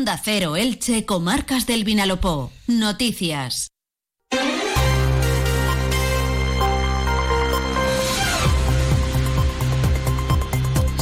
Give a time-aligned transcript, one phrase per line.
[0.00, 2.50] Onda Cero Elche, Comarcas del Vinalopó.
[2.66, 3.68] Noticias.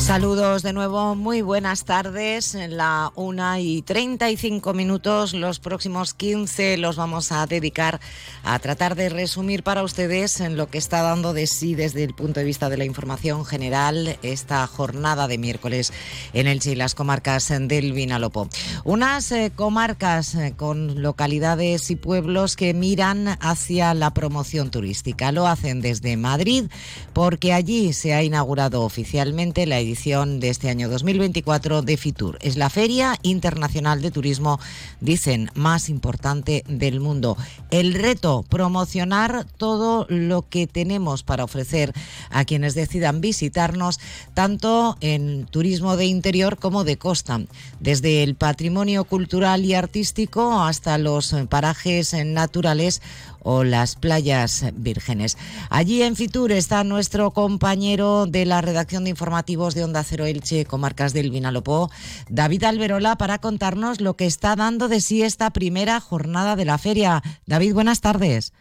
[0.09, 2.55] Saludos de nuevo, muy buenas tardes.
[2.55, 8.01] En la una y 35 minutos, los próximos 15 los vamos a dedicar
[8.43, 12.15] a tratar de resumir para ustedes en lo que está dando de sí desde el
[12.15, 15.93] punto de vista de la información general esta jornada de miércoles
[16.33, 18.49] en el y las comarcas del Vinalopó.
[18.85, 25.33] Unas eh, comarcas eh, con localidades y pueblos que miran hacia la promoción turística.
[25.33, 26.65] Lo hacen desde Madrid
[27.13, 32.39] porque allí se ha inaugurado oficialmente la edición de este año 2024 de FITUR.
[32.41, 34.61] Es la Feria Internacional de Turismo,
[35.01, 37.37] dicen, más importante del mundo.
[37.73, 41.93] El reto, promocionar todo lo que tenemos para ofrecer
[42.31, 43.99] a quienes decidan visitarnos,
[44.35, 47.41] tanto en turismo de interior como de costa,
[47.81, 53.03] desde el patrimonio cultural y artístico hasta los parajes naturales
[53.43, 55.37] o las playas vírgenes.
[55.71, 60.65] Allí en Fitur está nuestro compañero de la redacción de informativos de Onda Cero Elche,
[60.65, 61.91] comarcas del Vinalopó,
[62.29, 66.79] David Alberola, para contarnos lo que está dando de sí esta primera jornada de la
[66.79, 67.23] feria.
[67.47, 68.53] David, buenas tardes.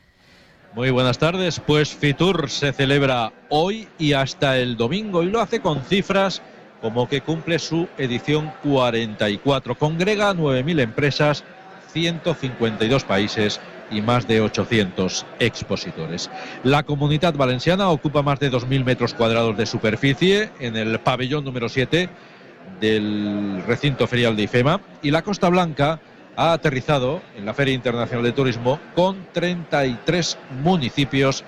[0.75, 1.59] Muy buenas tardes.
[1.59, 6.41] Pues Fitur se celebra hoy y hasta el domingo y lo hace con cifras
[6.81, 9.75] como que cumple su edición 44.
[9.75, 11.43] Congrega 9.000 empresas,
[11.91, 13.59] 152 países
[13.91, 16.29] y más de 800 expositores.
[16.63, 21.69] La comunidad valenciana ocupa más de 2.000 metros cuadrados de superficie en el pabellón número
[21.69, 22.09] 7
[22.79, 25.99] del recinto ferial de IFEMA y la Costa Blanca
[26.35, 31.43] ha aterrizado en la Feria Internacional de Turismo con 33 municipios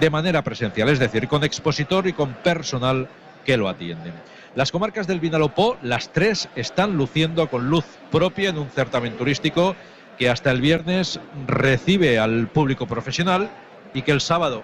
[0.00, 3.08] de manera presencial, es decir, con expositor y con personal
[3.44, 4.14] que lo atienden.
[4.54, 9.76] Las comarcas del Vinalopó, las tres, están luciendo con luz propia en un certamen turístico
[10.18, 13.50] que hasta el viernes recibe al público profesional
[13.94, 14.62] y que el sábado,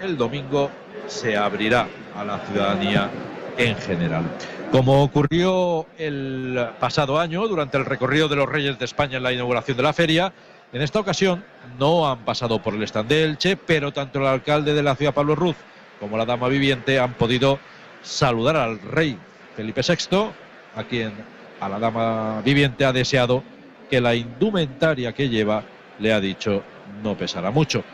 [0.00, 0.70] el domingo,
[1.06, 3.10] se abrirá a la ciudadanía
[3.58, 4.24] en general.
[4.70, 9.32] Como ocurrió el pasado año durante el recorrido de los Reyes de España en la
[9.32, 10.32] inauguración de la feria,
[10.72, 11.44] en esta ocasión
[11.78, 15.12] no han pasado por el stand de Elche, pero tanto el alcalde de la ciudad,
[15.12, 15.56] Pablo Ruz,
[15.98, 17.58] como la dama viviente han podido
[18.02, 19.18] saludar al rey
[19.56, 20.30] Felipe VI,
[20.76, 21.12] a quien
[21.60, 23.42] a la dama viviente ha deseado
[23.90, 25.64] que la indumentaria que lleva
[25.98, 26.62] le ha dicho
[27.02, 27.84] no pesará mucho.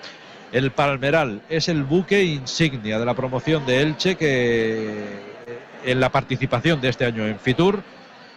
[0.52, 5.04] El Palmeral es el buque insignia de la promoción de Elche que
[5.84, 7.82] en la participación de este año en Fitur,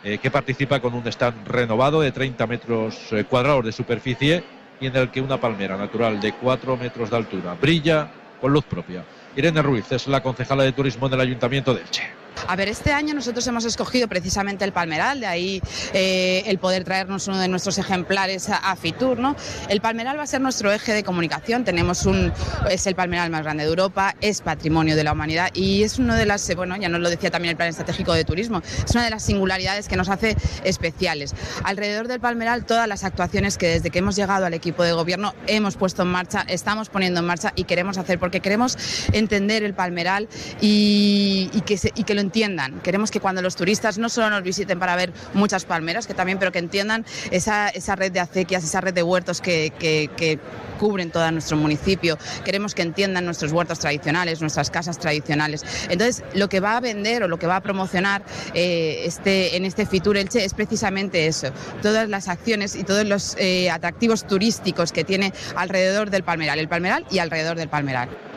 [0.04, 4.44] eh, que participa con un stand renovado de 30 metros eh, cuadrados de superficie
[4.80, 8.10] y en el que una palmera natural de 4 metros de altura brilla
[8.40, 9.04] con luz propia.
[9.36, 12.19] Irene Ruiz es la concejala de turismo del Ayuntamiento de Elche.
[12.48, 15.62] A ver, este año nosotros hemos escogido precisamente el Palmeral, de ahí
[15.94, 19.20] eh, el poder traernos uno de nuestros ejemplares a, Fitur.
[19.20, 19.36] ¿no?
[19.68, 21.64] El Palmeral va a ser nuestro eje de comunicación.
[21.64, 22.32] Tenemos un,
[22.70, 26.16] es el Palmeral más grande de Europa, es patrimonio de la humanidad y es uno
[26.16, 28.92] de las, eh, bueno, ya nos lo decía también el Plan Estratégico de Turismo, es
[28.92, 31.36] una de las singularidades que nos hace especiales.
[31.64, 35.34] Alrededor del Palmeral, todas las actuaciones que desde que hemos llegado al equipo de gobierno
[35.48, 38.78] hemos puesto en marcha, estamos poniendo en marcha y queremos hacer, porque queremos
[39.12, 40.28] entender el Palmeral
[40.62, 42.82] y, que, y que lo entiendan.
[42.82, 46.38] Queremos que cuando los turistas no solo nos visiten para ver muchas palmeras, que también,
[46.38, 50.40] pero que entiendan esa, esa red de acequias, esa red de huertos que, que,
[50.80, 52.18] cubren todo nuestro municipio.
[52.46, 55.66] Queremos que entiendan nuestros huertos tradicionales, nuestras casas tradicionales.
[55.90, 59.66] Entonces, lo que va a vender o lo que va a promocionar eh, este, en
[59.66, 64.94] este Fitur Elche es precisamente eso, todas las acciones y todos los eh, atractivos turísticos
[64.94, 68.29] que tiene alrededor del Palmeral, el Palmeral y alrededor del Palmeral.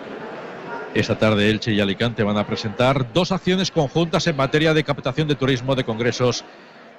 [0.94, 5.26] Esta tarde Elche y Alicante van a presentar dos acciones conjuntas en materia de captación
[5.26, 6.44] de turismo, de congresos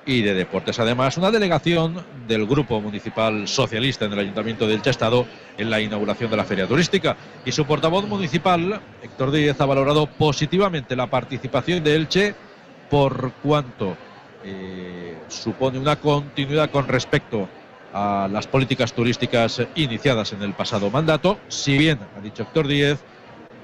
[0.04, 0.80] y de deportes.
[0.80, 5.28] Además, una delegación del Grupo Municipal Socialista en el Ayuntamiento de Elche ha estado
[5.59, 7.16] en la inauguración de la Feria Turística
[7.46, 12.36] y su portavoz municipal, Héctor Díez, ha valorado positivamente la participación de Elche
[12.90, 13.96] por cuanto
[14.44, 17.48] eh, supone una continuidad con respecto
[17.94, 22.98] a las políticas turísticas iniciadas en el pasado mandato, si bien, ha dicho Héctor Díez,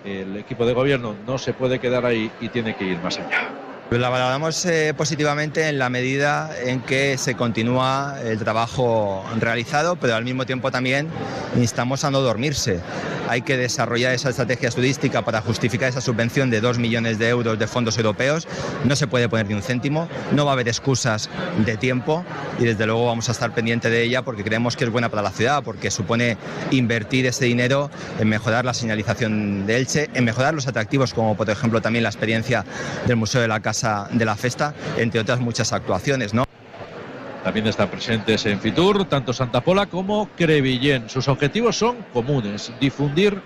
[0.09, 3.39] el equipo de gobierno no se puede quedar ahí y tiene que ir más allá.
[3.91, 10.13] La valoramos eh, positivamente en la medida en que se continúa el trabajo realizado, pero
[10.13, 11.07] al mismo tiempo también
[11.57, 12.81] instamos a no dormirse.
[13.27, 17.57] Hay que desarrollar esa estrategia turística para justificar esa subvención de 2 millones de euros
[17.57, 18.47] de fondos europeos.
[18.85, 21.29] No se puede poner ni un céntimo, no va a haber excusas
[21.65, 22.23] de tiempo
[22.59, 25.23] y desde luego vamos a estar pendiente de ella porque creemos que es buena para
[25.23, 26.37] la ciudad, porque supone
[26.69, 27.89] invertir ese dinero
[28.19, 32.09] en mejorar la señalización de Elche, en mejorar los atractivos como por ejemplo también la
[32.09, 32.65] experiencia
[33.07, 33.78] del Museo de la Casa
[34.11, 36.33] de la Festa, entre otras muchas actuaciones.
[36.33, 36.45] ¿no?
[37.43, 41.09] también están presentes en Fitur, tanto Santa Pola como Crevillén.
[41.09, 43.41] Sus objetivos son comunes, difundir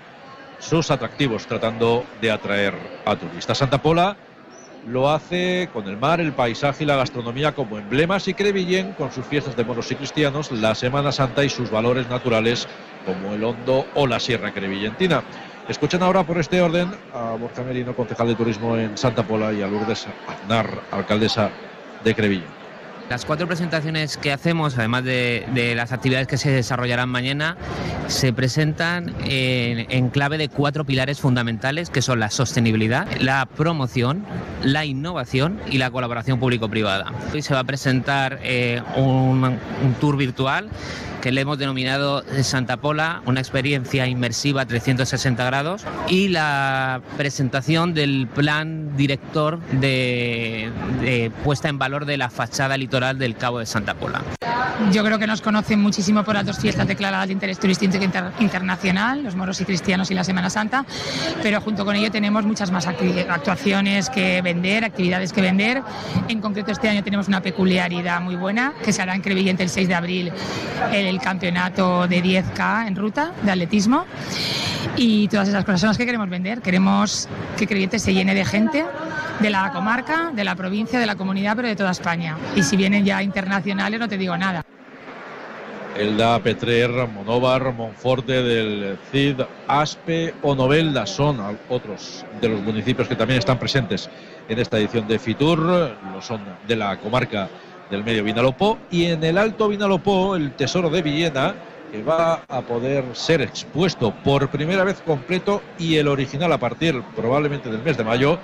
[0.58, 3.58] sus atractivos, tratando de atraer a turistas.
[3.58, 4.16] Santa Pola
[4.86, 9.12] lo hace con el mar, el paisaje y la gastronomía como emblemas y Crevillén con
[9.12, 12.68] sus fiestas de moros y cristianos, la Semana Santa y sus valores naturales
[13.06, 15.22] como el Hondo o la Sierra Crevillentina.
[15.68, 19.62] Escuchen ahora por este orden a Borja Merino, concejal de turismo en Santa Pola, y
[19.62, 21.50] a Lourdes Aznar, alcaldesa
[22.04, 22.64] de Crevillén.
[23.08, 27.56] Las cuatro presentaciones que hacemos, además de, las actividades que se desarrollarán mañana,
[28.08, 34.24] se presentan en, clave de cuatro pilares fundamentales que son la sostenibilidad, la promoción,
[34.62, 37.12] la innovación y la colaboración público-privada.
[37.32, 39.58] Hoy se va a presentar eh, un
[40.00, 40.70] tour virtual
[41.24, 48.26] que le hemos denominado Santa Pola, una experiencia inmersiva 360 grados, y la presentación del
[48.26, 50.70] plan director de,
[51.42, 54.20] puesta en valor de la fachada litoral del Cabo de Santa Pola.
[54.92, 57.96] Yo creo que nos conocen muchísimo por las dos fiestas declaradas de interés turístico
[58.40, 60.84] internacional, los moros y cristianos y la Semana Santa,
[61.42, 65.82] pero junto con ello tenemos muchas más actuaciones que vender, actividades que vender.
[66.28, 69.70] En concreto este año tenemos una peculiaridad muy buena que se hará en Crevillente el
[69.70, 70.32] 6 de abril,
[70.92, 74.04] el el campeonato de 10K en ruta de atletismo
[74.96, 76.60] y todas esas cosas son las que queremos vender.
[76.60, 78.84] Queremos que Creyente se llene de gente
[79.40, 82.36] de la comarca, de la provincia, de la comunidad, pero de toda España.
[82.56, 84.64] Y si vienen ya internacionales no te digo nada.
[85.96, 91.38] Elda, Petrer, Monóvar, Monforte del Cid, Aspe o Novelda son
[91.68, 94.10] otros de los municipios que también están presentes
[94.48, 97.48] en esta edición de Fitur, lo son de la comarca
[97.90, 101.54] del medio Vinalopó y en el Alto Vinalopó el Tesoro de Villena
[101.92, 107.00] que va a poder ser expuesto por primera vez completo y el original a partir
[107.14, 108.38] probablemente del mes de mayo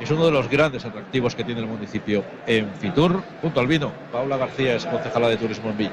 [0.00, 3.92] es uno de los grandes atractivos que tiene el municipio en Fitur junto al vino.
[4.10, 5.92] Paula García es concejala de turismo en Villa.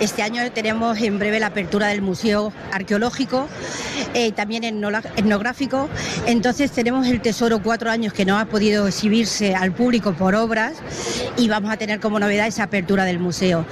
[0.00, 3.48] Este año tenemos en breve la apertura del Museo Arqueológico,
[4.14, 5.88] eh, también etnográfico.
[6.26, 10.74] Entonces tenemos el Tesoro cuatro años que no ha podido exhibirse al público por obras
[11.36, 13.66] y vamos a tener como novedad esa apertura del museo.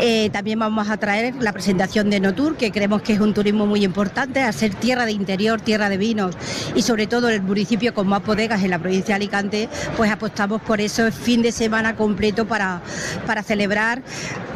[0.00, 3.66] Eh, también vamos a traer la presentación de Notur, que creemos que es un turismo
[3.66, 6.36] muy importante, a ser tierra de interior, tierra de vinos
[6.74, 10.60] y sobre todo el municipio con más bodegas en la provincia de Alicante, pues apostamos
[10.62, 12.82] por eso fin de semana completo para,
[13.26, 14.02] para celebrar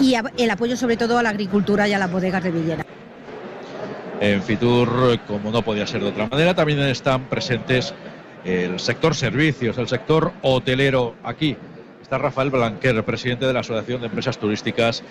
[0.01, 2.85] y el apoyo sobre todo a la agricultura y a las bodegas de Villena.
[4.21, 7.93] En Fitur, como no podía ser de otra manera, también están presentes
[8.45, 11.15] el sector servicios, el sector hotelero.
[11.25, 11.57] Aquí
[12.01, 15.03] está Rafael Blanquer, presidente de la Asociación de Empresas Turísticas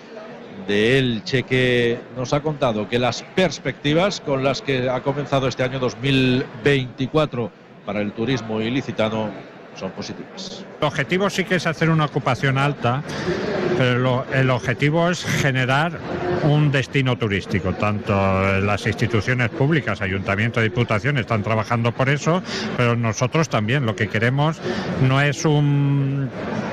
[0.67, 5.63] de Elche, que nos ha contado que las perspectivas con las que ha comenzado este
[5.63, 7.51] año 2024
[7.85, 9.29] para el turismo ilicitano
[9.75, 10.65] son positivas.
[10.79, 13.03] El objetivo sí que es hacer una ocupación alta,
[13.77, 15.99] pero el objetivo es generar
[16.43, 17.73] un destino turístico.
[17.73, 18.13] Tanto
[18.61, 22.43] las instituciones públicas, ayuntamiento, diputación están trabajando por eso,
[22.77, 24.59] pero nosotros también lo que queremos
[25.07, 26.29] no es un,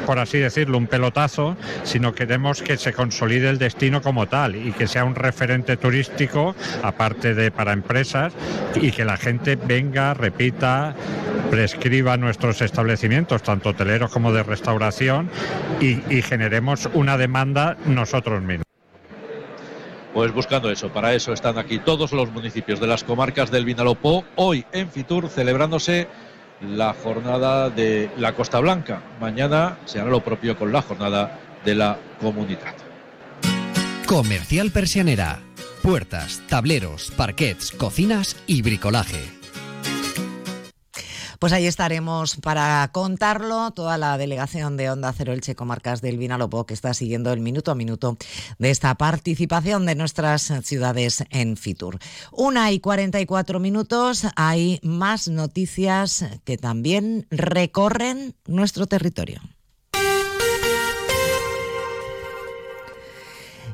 [0.06, 4.72] por así decirlo, un pelotazo, sino queremos que se consolide el destino como tal y
[4.72, 8.32] que sea un referente turístico, aparte de para empresas,
[8.74, 10.94] y que la gente venga, repita,
[11.50, 15.30] prescriba nuestros establecimientos, tanto hoteleros como de restauración,
[15.80, 18.64] y, generemos una demanda nosotros mismos.
[20.12, 24.24] Pues buscando eso, para eso están aquí todos los municipios de las comarcas del Vinalopó,
[24.36, 26.08] hoy en Fitur celebrándose
[26.60, 29.02] la jornada de la Costa Blanca.
[29.20, 32.74] Mañana se hará lo propio con la jornada de la comunidad.
[34.06, 35.40] Comercial Persianera.
[35.82, 39.39] Puertas, tableros, parquets, cocinas y bricolaje
[41.40, 43.70] pues ahí estaremos para contarlo.
[43.70, 47.70] Toda la delegación de Onda Cero Elche Comarcas del Vinalopó que está siguiendo el minuto
[47.70, 48.18] a minuto
[48.58, 51.98] de esta participación de nuestras ciudades en Fitur.
[52.30, 54.26] Una y 44 minutos.
[54.36, 59.40] Hay más noticias que también recorren nuestro territorio.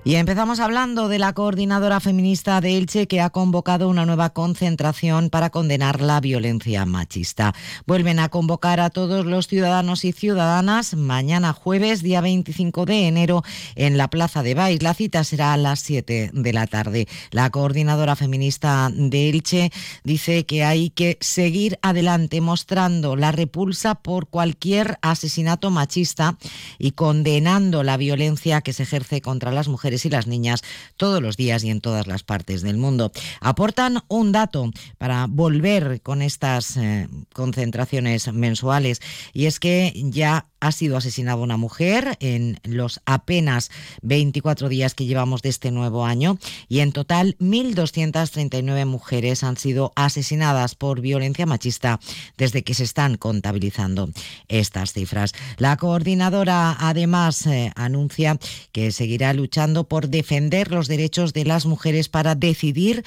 [0.07, 5.31] Y empezamos hablando de la coordinadora feminista de Elche que ha convocado una nueva concentración
[5.31, 7.57] para condenar la violencia machista.
[7.89, 13.43] Vuelven a convocar a todos los ciudadanos y ciudadanas mañana jueves, día 25 de enero,
[13.75, 14.81] en la Plaza de Baix.
[14.81, 17.09] La cita será a las 7 de la tarde.
[17.33, 19.73] La coordinadora feminista de Elche
[20.05, 26.39] dice que hay que seguir adelante mostrando la repulsa por cualquier asesinato machista
[26.79, 30.63] y condenando la violencia que se ejerce contra las mujeres madres y las niñas
[30.97, 33.13] todos los días y en todas las partes del mundo.
[33.41, 39.01] Aportan un dato para volver con estas eh, concentraciones mensuales
[39.33, 43.71] y es que ya ha sido asesinada una mujer en los apenas
[44.03, 46.39] 24 días que llevamos de este nuevo año
[46.69, 52.01] y en total 1.239 mujeres han sido asesinadas por violencia machista
[52.37, 54.09] desde que se están contabilizando
[54.49, 55.33] estas cifras.
[55.59, 58.39] La coordinadora además eh, anuncia
[58.73, 63.05] que seguirá luchando por defender los derechos de las mujeres para decidir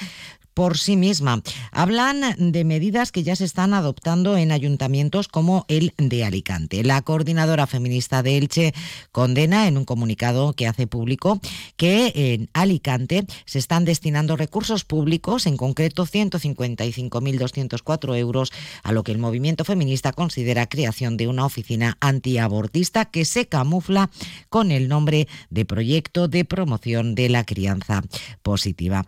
[0.54, 1.42] por sí misma.
[1.72, 6.84] Hablan de medidas que ya se están adoptando en ayuntamientos como el de Alicante.
[6.84, 8.74] La coordinadora feminista de Elche
[9.12, 11.40] condena en un comunicado que hace público
[11.78, 18.52] que en Alicante se están destinando recursos públicos, en concreto 155.204 euros,
[18.84, 24.10] a lo que el movimiento feminista considera creación de una oficina antiabortista que se camufla
[24.50, 28.04] con el nombre de Proyecto de Promoción de la Crianza
[28.42, 29.06] Positiva.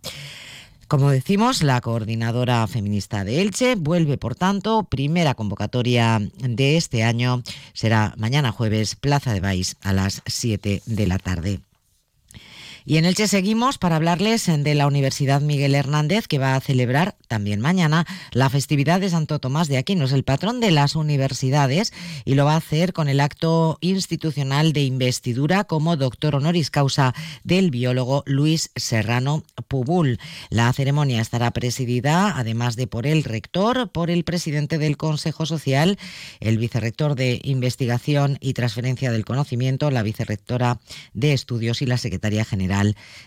[0.92, 7.44] Como decimos, la coordinadora feminista de Elche vuelve, por tanto, primera convocatoria de este año
[7.72, 11.62] será mañana jueves, Plaza de Baix, a las 7 de la tarde.
[12.84, 17.16] Y en Elche seguimos para hablarles de la Universidad Miguel Hernández, que va a celebrar
[17.28, 20.06] también mañana la festividad de Santo Tomás de Aquino.
[20.06, 21.94] Es el patrón de las universidades
[22.26, 27.14] y lo va a hacer con el acto institucional de investidura como doctor honoris causa
[27.44, 30.20] del biólogo Luis Serrano Pubul.
[30.50, 36.00] La ceremonia estará presidida, además de por el rector, por el presidente del Consejo Social,
[36.40, 40.80] el vicerrector de Investigación y Transferencia del Conocimiento, la vicerrectora
[41.14, 42.71] de Estudios y la secretaria general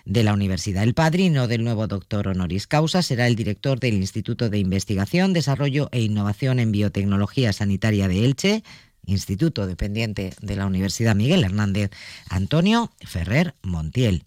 [0.05, 0.83] de la universidad.
[0.83, 5.89] El padrino del nuevo doctor honoris causa será el director del Instituto de Investigación, Desarrollo
[5.93, 8.65] e Innovación en Biotecnología Sanitaria de Elche,
[9.07, 11.91] instituto dependiente de la Universidad Miguel Hernández,
[12.29, 14.25] Antonio Ferrer Montiel.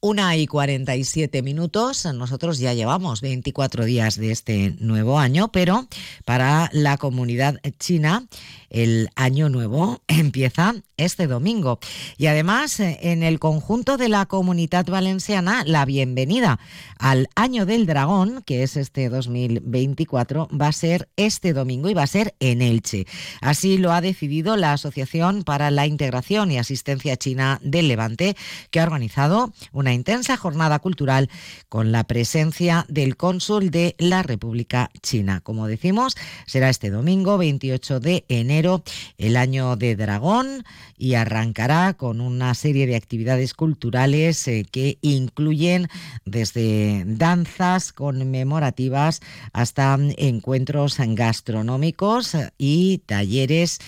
[0.00, 2.04] Una y 47 minutos.
[2.14, 5.88] Nosotros ya llevamos 24 días de este nuevo año, pero
[6.24, 8.24] para la comunidad china
[8.70, 11.78] el año nuevo empieza este domingo.
[12.16, 16.58] Y además, en el conjunto de la comunidad valenciana, la bienvenida
[16.98, 22.02] al Año del Dragón, que es este 2024, va a ser este domingo y va
[22.02, 23.06] a ser en Elche.
[23.40, 28.36] Así lo ha decidido la Asociación para la Integración y Asistencia China del Levante,
[28.70, 31.28] que ha organizado una intensa jornada cultural
[31.68, 35.40] con la presencia del cónsul de la República China.
[35.40, 36.16] Como decimos,
[36.46, 38.82] será este domingo 28 de enero
[39.18, 40.64] el año de dragón
[40.96, 45.88] y arrancará con una serie de actividades culturales eh, que incluyen
[46.24, 49.20] desde danzas conmemorativas
[49.52, 53.78] hasta encuentros gastronómicos y talleres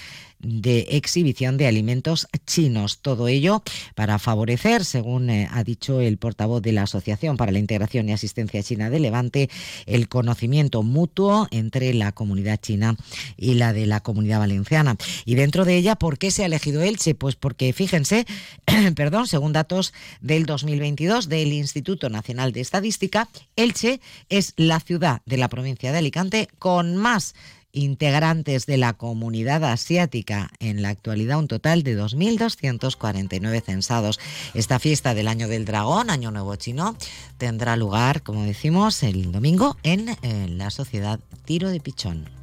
[0.40, 2.99] de exhibición de alimentos chinos.
[3.00, 3.62] Todo ello
[3.94, 8.12] para favorecer, según eh, ha dicho el portavoz de la Asociación para la Integración y
[8.12, 9.50] Asistencia China de Levante,
[9.87, 12.97] el conocimiento mutuo entre la comunidad china
[13.37, 14.97] y la de la comunidad valenciana.
[15.25, 17.14] Y dentro de ella, ¿por qué se ha elegido Elche?
[17.14, 18.26] Pues porque, fíjense,
[18.94, 25.37] perdón, según datos del 2022 del Instituto Nacional de Estadística, Elche es la ciudad de
[25.37, 27.35] la provincia de Alicante con más
[27.73, 30.50] integrantes de la comunidad asiática.
[30.59, 34.19] En la actualidad, un total de 2.249 censados.
[34.55, 36.97] Esta fiesta del Año del Dragón, Año Nuevo Chino,
[37.39, 42.39] tendrá lugar, como decimos, el domingo en, en la Sociedad Tiro de Pichón.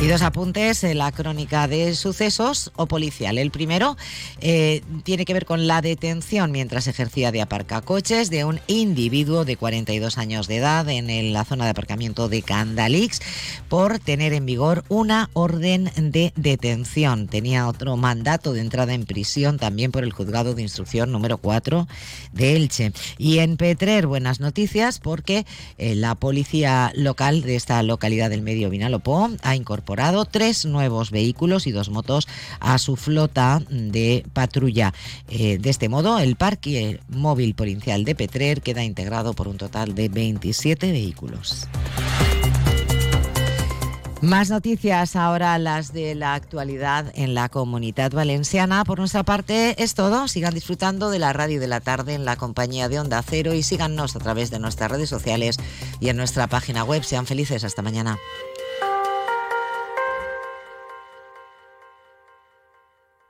[0.00, 3.36] Y dos apuntes, en la crónica de sucesos o policial.
[3.36, 3.96] El primero
[4.40, 9.56] eh, tiene que ver con la detención mientras ejercía de aparcacoches de un individuo de
[9.56, 13.20] 42 años de edad en la zona de aparcamiento de Candalix
[13.68, 17.26] por tener en vigor una orden de detención.
[17.26, 21.88] Tenía otro mandato de entrada en prisión también por el juzgado de instrucción número 4
[22.32, 22.92] de Elche.
[23.18, 25.44] Y en Petrer, buenas noticias porque
[25.76, 29.56] eh, la policía local de esta localidad del medio Vinalopó ha
[29.88, 32.28] incorporado tres nuevos vehículos y dos motos
[32.60, 34.92] a su flota de patrulla.
[35.30, 39.94] Eh, de este modo, el parque móvil provincial de Petrer queda integrado por un total
[39.94, 41.66] de 27 vehículos.
[44.20, 48.84] Más noticias ahora las de la actualidad en la comunidad valenciana.
[48.84, 50.28] Por nuestra parte es todo.
[50.28, 53.62] Sigan disfrutando de la radio de la tarde en la compañía de Onda Cero y
[53.62, 55.58] síganos a través de nuestras redes sociales
[56.00, 57.04] y en nuestra página web.
[57.04, 57.62] Sean felices.
[57.62, 58.18] Hasta mañana.